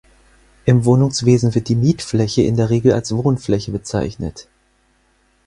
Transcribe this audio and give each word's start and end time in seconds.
Im 0.65 0.83
Wohnungswesen 0.85 1.53
wird 1.53 1.69
die 1.69 1.75
Mietfläche 1.75 2.41
in 2.41 2.55
der 2.57 2.71
Regel 2.71 2.91
als 2.93 3.15
Wohnfläche 3.15 3.71
bezeichnet. 3.71 4.47